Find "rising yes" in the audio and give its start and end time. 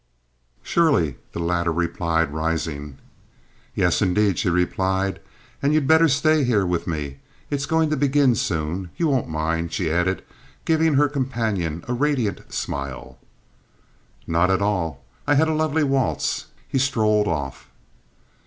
2.33-4.01